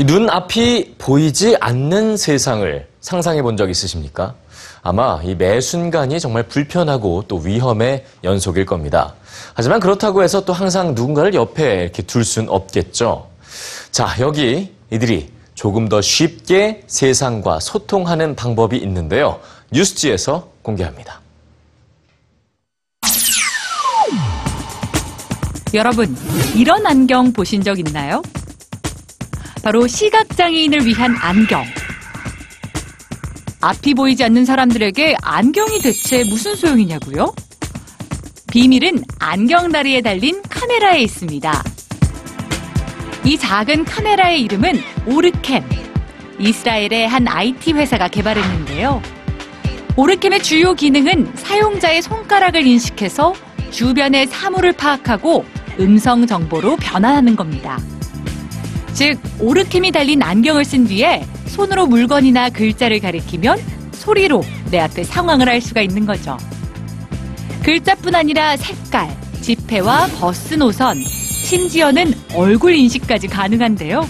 이 0.00 0.04
눈앞이 0.04 0.94
보이지 0.96 1.58
않는 1.60 2.16
세상을 2.16 2.86
상상해 3.02 3.42
본 3.42 3.58
적 3.58 3.68
있으십니까? 3.68 4.34
아마 4.82 5.20
이 5.22 5.34
매 5.34 5.60
순간이 5.60 6.18
정말 6.18 6.44
불편하고 6.44 7.24
또 7.28 7.36
위험의 7.36 8.06
연속일 8.24 8.64
겁니다. 8.64 9.12
하지만 9.52 9.78
그렇다고 9.78 10.22
해서 10.22 10.42
또 10.46 10.54
항상 10.54 10.94
누군가를 10.94 11.34
옆에 11.34 11.82
이렇게 11.82 12.02
둘 12.02 12.24
순 12.24 12.48
없겠죠. 12.48 13.28
자, 13.90 14.08
여기 14.20 14.72
이들이 14.90 15.30
조금 15.54 15.86
더 15.90 16.00
쉽게 16.00 16.82
세상과 16.86 17.60
소통하는 17.60 18.34
방법이 18.36 18.78
있는데요. 18.78 19.38
뉴스지에서 19.70 20.48
공개합니다. 20.62 21.20
여러분, 25.74 26.16
이런 26.56 26.86
안경 26.86 27.34
보신 27.34 27.62
적 27.62 27.78
있나요? 27.78 28.22
바로 29.62 29.86
시각장애인을 29.86 30.86
위한 30.86 31.14
안경. 31.20 31.64
앞이 33.60 33.92
보이지 33.92 34.24
않는 34.24 34.46
사람들에게 34.46 35.16
안경이 35.22 35.80
대체 35.80 36.24
무슨 36.24 36.54
소용이냐고요? 36.54 37.34
비밀은 38.50 39.04
안경다리에 39.18 40.00
달린 40.00 40.40
카메라에 40.48 41.02
있습니다. 41.02 41.62
이 43.24 43.36
작은 43.36 43.84
카메라의 43.84 44.40
이름은 44.42 44.80
오르캠. 45.06 45.62
이스라엘의 46.38 47.06
한 47.06 47.28
IT 47.28 47.74
회사가 47.74 48.08
개발했는데요. 48.08 49.02
오르캠의 49.94 50.42
주요 50.42 50.72
기능은 50.72 51.32
사용자의 51.36 52.00
손가락을 52.00 52.66
인식해서 52.66 53.34
주변의 53.70 54.28
사물을 54.28 54.72
파악하고 54.72 55.44
음성 55.78 56.26
정보로 56.26 56.76
변환하는 56.76 57.36
겁니다. 57.36 57.78
즉, 58.94 59.18
오르캠이 59.38 59.92
달린 59.92 60.22
안경을 60.22 60.64
쓴 60.64 60.86
뒤에 60.86 61.24
손으로 61.46 61.86
물건이나 61.86 62.50
글자를 62.50 63.00
가리키면 63.00 63.58
소리로 63.92 64.42
내 64.70 64.78
앞에 64.78 65.04
상황을 65.04 65.48
알 65.48 65.60
수가 65.60 65.80
있는 65.82 66.06
거죠. 66.06 66.36
글자뿐 67.62 68.14
아니라 68.14 68.56
색깔, 68.56 69.14
지폐와 69.40 70.06
버스 70.18 70.54
노선, 70.54 71.00
심지어는 71.00 72.14
얼굴 72.34 72.74
인식까지 72.74 73.28
가능한데요. 73.28 74.08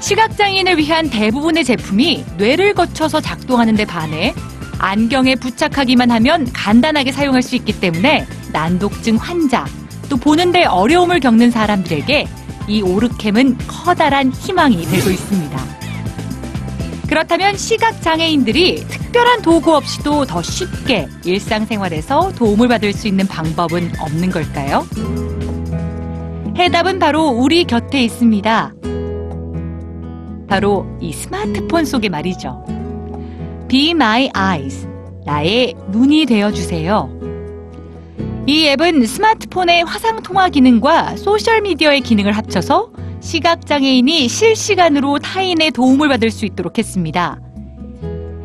시각장애인을 0.00 0.78
위한 0.78 1.08
대부분의 1.08 1.64
제품이 1.64 2.24
뇌를 2.36 2.74
거쳐서 2.74 3.20
작동하는 3.20 3.76
데 3.76 3.84
반해 3.84 4.34
안경에 4.78 5.36
부착하기만 5.36 6.10
하면 6.10 6.52
간단하게 6.52 7.12
사용할 7.12 7.40
수 7.42 7.54
있기 7.54 7.78
때문에 7.78 8.26
난독증 8.52 9.16
환자, 9.16 9.64
또 10.08 10.16
보는데 10.16 10.64
어려움을 10.64 11.20
겪는 11.20 11.52
사람들에게 11.52 12.26
이 12.68 12.82
오르캠은 12.82 13.58
커다란 13.66 14.30
희망이 14.32 14.84
되고 14.84 15.10
있습니다. 15.10 15.82
그렇다면 17.08 17.56
시각장애인들이 17.56 18.86
특별한 18.88 19.42
도구 19.42 19.76
없이도 19.76 20.24
더 20.24 20.40
쉽게 20.40 21.08
일상생활에서 21.24 22.32
도움을 22.32 22.68
받을 22.68 22.92
수 22.92 23.06
있는 23.06 23.26
방법은 23.26 23.92
없는 24.00 24.30
걸까요? 24.30 24.86
해답은 26.56 26.98
바로 26.98 27.28
우리 27.28 27.64
곁에 27.64 28.02
있습니다. 28.04 28.72
바로 30.48 30.86
이 31.00 31.12
스마트폰 31.12 31.84
속에 31.84 32.08
말이죠. 32.08 32.64
Be 33.68 33.90
My 33.90 34.30
Eyes. 34.34 34.88
나의 35.24 35.74
눈이 35.88 36.26
되어주세요. 36.26 37.21
이 38.46 38.66
앱은 38.66 39.06
스마트폰의 39.06 39.84
화상 39.84 40.20
통화 40.20 40.48
기능과 40.48 41.16
소셜미디어의 41.16 42.00
기능을 42.00 42.32
합쳐서 42.32 42.90
시각장애인이 43.20 44.26
실시간으로 44.26 45.20
타인의 45.20 45.70
도움을 45.70 46.08
받을 46.08 46.32
수 46.32 46.44
있도록 46.44 46.76
했습니다. 46.76 47.38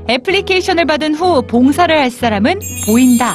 애플리케이션을 0.07 0.85
받은 0.85 1.15
후 1.15 1.41
봉사를 1.47 1.97
할 1.97 2.11
사람은 2.11 2.59
보인다. 2.85 3.33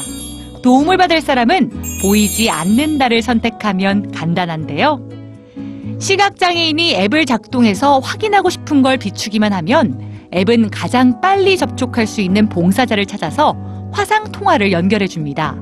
도움을 0.63 0.97
받을 0.97 1.21
사람은 1.21 1.83
보이지 2.01 2.49
않는다를 2.49 3.23
선택하면 3.23 4.13
간단한데요. 4.13 5.09
시각장애인이 5.99 6.95
앱을 6.95 7.27
작동해서 7.27 7.99
확인하고 7.99 8.51
싶은 8.51 8.83
걸 8.83 8.99
비추기만 8.99 9.53
하면 9.53 10.01
앱은 10.33 10.71
가장 10.71 11.21
빨리 11.21 11.57
접촉할 11.57 12.07
수 12.07 12.21
있는 12.21 12.49
봉사자를 12.49 13.05
찾아서 13.05 13.57
화상 13.93 14.31
통화를 14.31 14.71
연결해 14.71 15.09
줍니다. 15.09 15.57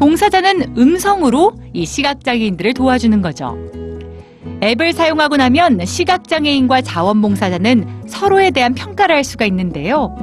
봉사자는 0.00 0.76
음성으로 0.76 1.52
이 1.72 1.86
시각장애인들을 1.86 2.74
도와주는 2.74 3.22
거죠. 3.22 3.56
앱을 4.62 4.92
사용하고 4.92 5.36
나면 5.36 5.84
시각장애인과 5.84 6.82
자원봉사자는 6.82 8.04
서로에 8.08 8.50
대한 8.50 8.74
평가를 8.74 9.14
할 9.14 9.24
수가 9.24 9.44
있는데요. 9.46 10.14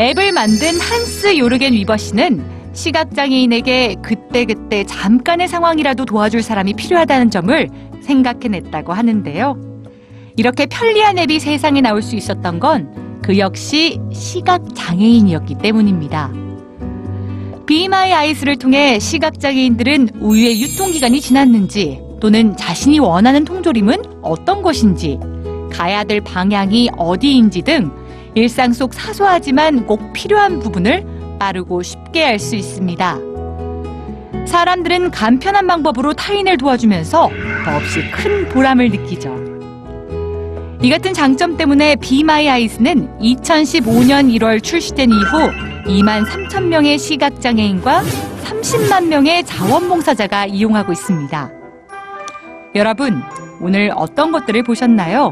앱을 0.00 0.32
만든 0.32 0.80
한스 0.80 1.36
요르겐 1.36 1.72
위버 1.74 1.96
씨는 1.96 2.44
시각장애인에게 2.72 3.96
그때그때 4.02 4.84
잠깐의 4.84 5.48
상황이라도 5.48 6.04
도와줄 6.04 6.42
사람이 6.42 6.74
필요하다는 6.74 7.30
점을 7.30 7.68
생각해냈다고 8.02 8.92
하는데요. 8.92 9.56
이렇게 10.36 10.66
편리한 10.66 11.18
앱이 11.18 11.38
세상에 11.38 11.80
나올 11.80 12.02
수 12.02 12.16
있었던 12.16 12.58
건 12.58 13.04
그 13.24 13.38
역시 13.38 13.98
시각장애인이었기 14.12 15.54
때문입니다. 15.54 16.30
My 17.70 18.10
Eyes를 18.10 18.56
통해 18.56 18.98
시각장애인들은 18.98 20.10
우유의 20.20 20.60
유통기간이 20.60 21.20
지났는지 21.20 22.00
또는 22.20 22.56
자신이 22.56 22.98
원하는 22.98 23.44
통조림은 23.44 24.20
어떤 24.22 24.62
것인지 24.62 25.18
가야 25.72 26.04
될 26.04 26.20
방향이 26.20 26.90
어디인지 26.96 27.62
등 27.62 27.90
일상 28.34 28.72
속 28.72 28.94
사소하지만 28.94 29.86
꼭 29.86 30.12
필요한 30.12 30.58
부분을 30.58 31.04
빠르고 31.38 31.82
쉽게 31.82 32.24
알 32.24 32.38
수 32.38 32.56
있습니다. 32.56 33.18
사람들은 34.46 35.10
간편한 35.10 35.66
방법으로 35.66 36.12
타인을 36.12 36.58
도와주면서 36.58 37.30
더없이 37.64 38.10
큰 38.10 38.48
보람을 38.50 38.90
느끼죠. 38.90 39.34
이 40.82 40.90
같은 40.90 41.14
장점 41.14 41.56
때문에 41.56 41.96
My 42.02 42.44
Eyes는 42.44 43.18
2015년 43.20 44.38
1월 44.38 44.62
출시된 44.62 45.10
이후 45.10 45.73
2만 45.86 46.24
3천 46.24 46.64
명의 46.68 46.98
시각장애인과 46.98 48.02
30만 48.44 49.08
명의 49.08 49.44
자원봉사자가 49.44 50.46
이용하고 50.46 50.92
있습니다. 50.92 51.50
여러분, 52.74 53.22
오늘 53.60 53.92
어떤 53.94 54.32
것들을 54.32 54.62
보셨나요? 54.62 55.30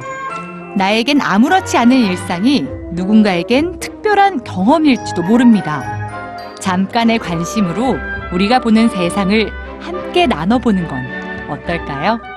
나에겐 0.77 1.21
아무렇지 1.21 1.77
않은 1.77 1.97
일상이 1.97 2.67
누군가에겐 2.93 3.79
특별한 3.81 4.45
경험일지도 4.45 5.23
모릅니다. 5.23 6.55
잠깐의 6.61 7.19
관심으로 7.19 7.97
우리가 8.33 8.61
보는 8.61 8.89
세상을 8.89 9.51
함께 9.81 10.27
나눠보는 10.27 10.87
건 10.87 11.05
어떨까요? 11.51 12.32